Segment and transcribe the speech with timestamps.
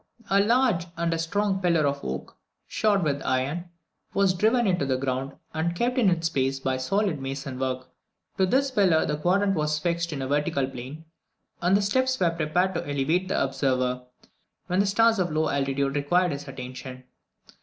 [0.31, 3.65] A large and strong pillar of oak, shod with iron,
[4.15, 7.87] was driven into the ground, and kept in its place by solid mason work.
[8.39, 11.05] To this pillar the quadrant was fixed in a vertical plane,
[11.61, 14.01] and steps were prepared to elevate the observer,
[14.65, 17.03] when stars of a low altitude required his attention.